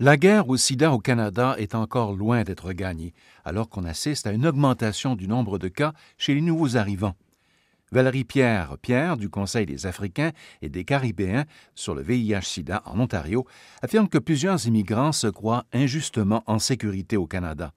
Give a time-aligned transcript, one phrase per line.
[0.00, 3.14] La guerre au sida au Canada est encore loin d'être gagnée,
[3.44, 7.16] alors qu'on assiste à une augmentation du nombre de cas chez les nouveaux arrivants.
[7.90, 10.30] Valérie Pierre, Pierre du Conseil des Africains
[10.62, 13.44] et des Caribéens sur le VIH-Sida en Ontario,
[13.82, 17.72] affirme que plusieurs immigrants se croient injustement en sécurité au Canada.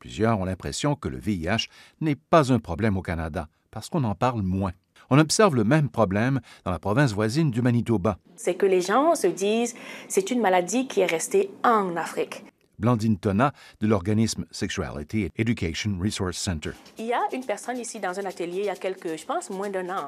[0.00, 1.68] Plusieurs ont l'impression que le VIH
[2.00, 4.72] n'est pas un problème au Canada, parce qu'on en parle moins.
[5.12, 8.18] On observe le même problème dans la province voisine du Manitoba.
[8.36, 9.74] C'est que les gens se disent
[10.08, 12.44] c'est une maladie qui est restée en Afrique.
[12.78, 16.70] Blandine Tona de l'organisme Sexuality Education Resource Center.
[16.96, 19.50] Il y a une personne ici dans un atelier il y a quelques, je pense,
[19.50, 20.06] moins d'un an,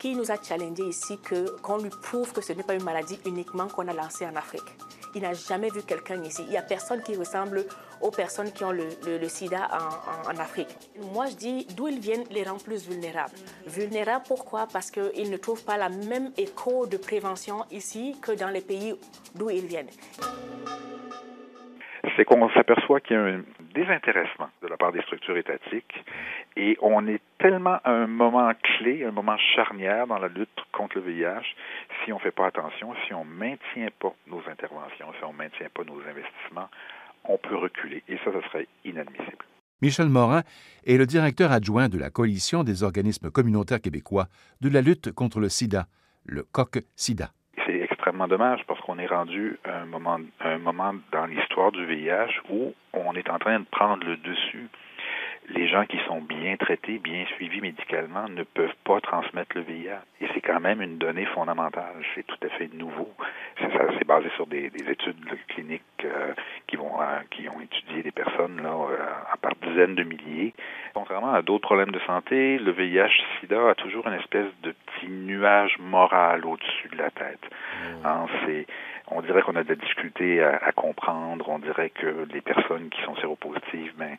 [0.00, 3.18] qui nous a challengé ici que qu'on lui prouve que ce n'est pas une maladie
[3.26, 4.76] uniquement qu'on a lancée en Afrique.
[5.16, 6.42] Il n'a jamais vu quelqu'un ici.
[6.42, 7.64] Il n'y a personne qui ressemble
[8.02, 10.68] aux personnes qui ont le, sida en, en, Afrique.
[11.14, 13.32] Moi, je dis d'où ils viennent les rend plus vulnérables.
[13.66, 14.66] Vulnérables, pourquoi?
[14.70, 18.94] Parce qu'ils ne trouvent pas la même écho de prévention ici que dans les pays
[19.34, 19.88] d'où ils viennent
[22.16, 23.42] c'est qu'on s'aperçoit qu'il y a un
[23.74, 26.04] désintéressement de la part des structures étatiques
[26.56, 30.96] et on est tellement à un moment clé, un moment charnière dans la lutte contre
[30.96, 31.44] le VIH,
[32.04, 35.32] si on ne fait pas attention, si on ne maintient pas nos interventions, si on
[35.32, 36.68] ne maintient pas nos investissements,
[37.24, 39.44] on peut reculer et ça, ça serait inadmissible.
[39.82, 40.42] Michel Morin
[40.86, 44.26] est le directeur adjoint de la Coalition des organismes communautaires québécois
[44.62, 45.86] de la lutte contre le sida,
[46.24, 47.30] le COC-SIDA
[48.06, 52.40] extrêmement dommage parce qu'on est rendu à un moment, un moment dans l'histoire du VIH
[52.48, 54.68] où on est en train de prendre le dessus
[55.50, 60.02] les gens qui sont bien traités, bien suivis médicalement ne peuvent pas transmettre le VIH.
[60.20, 61.94] Et c'est quand même une donnée fondamentale.
[62.14, 63.12] C'est tout à fait nouveau.
[63.60, 66.32] C'est basé sur des, études cliniques euh,
[66.66, 70.54] qui vont euh, qui ont étudié des personnes là euh, par dizaines de milliers.
[70.94, 75.76] Contrairement à d'autres problèmes de santé, le VIH/SIDA a toujours une espèce de petit nuage
[75.78, 77.40] moral au-dessus de la tête.
[77.44, 78.06] Mmh.
[78.06, 78.66] Hein, c'est
[79.08, 81.48] on dirait qu'on a de la difficulté à, comprendre.
[81.48, 84.16] On dirait que les personnes qui sont séropositives, ben,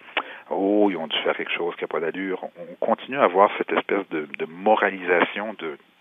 [0.50, 2.42] oh, ils ont dû faire quelque chose qui n'a pas d'allure.
[2.58, 5.56] On continue à avoir cette espèce de, moralisation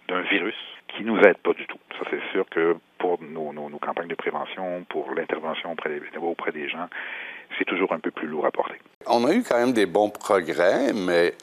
[0.08, 0.54] d'un virus
[0.88, 1.78] qui nous aide pas du tout.
[1.98, 6.68] Ça, c'est sûr que pour nos, campagnes de prévention, pour l'intervention auprès des, auprès des
[6.68, 6.88] gens,
[7.58, 8.76] c'est toujours un peu plus lourd à porter.
[9.06, 11.34] On a eu quand même des bons progrès, mais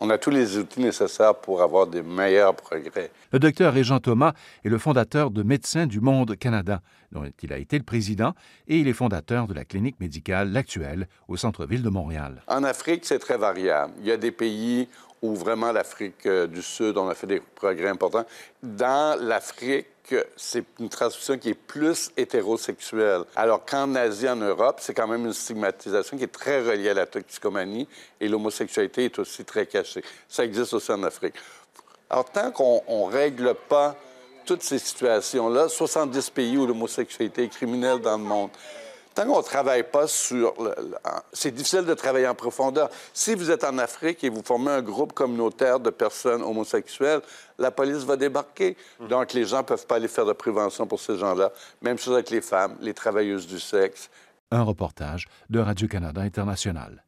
[0.00, 3.10] on a tous les outils nécessaires pour avoir des meilleurs progrès.
[3.32, 4.34] Le docteur Régent Thomas
[4.64, 6.80] est le fondateur de Médecins du Monde Canada,
[7.12, 8.34] dont il a été le président,
[8.68, 12.42] et il est fondateur de la clinique médicale L'Actuelle au centre-ville de Montréal.
[12.48, 13.92] En Afrique, c'est très variable.
[14.00, 14.88] Il y a des pays
[15.22, 18.24] où vraiment l'Afrique euh, du Sud, on a fait des progrès importants.
[18.62, 19.86] Dans l'Afrique,
[20.36, 23.22] c'est une transmission qui est plus hétérosexuelle.
[23.34, 26.94] Alors qu'en Asie, en Europe, c'est quand même une stigmatisation qui est très reliée à
[26.94, 27.88] la toxicomanie
[28.20, 30.02] et l'homosexualité est aussi très cachée.
[30.28, 31.34] Ça existe aussi en Afrique.
[32.08, 33.96] Alors tant qu'on ne règle pas
[34.44, 38.50] toutes ces situations-là, 70 pays où l'homosexualité est criminelle dans le monde,
[39.16, 40.54] tant qu'on ne travaille pas sur...
[41.32, 42.90] c'est difficile de travailler en profondeur.
[43.14, 47.22] Si vous êtes en Afrique et vous formez un groupe communautaire de personnes homosexuelles,
[47.58, 48.76] la police va débarquer.
[49.00, 49.08] Mmh.
[49.08, 51.50] Donc, les gens ne peuvent pas aller faire de prévention pour ces gens-là.
[51.80, 54.10] Même chose avec les femmes, les travailleuses du sexe.
[54.50, 57.02] Un reportage de Radio-Canada International.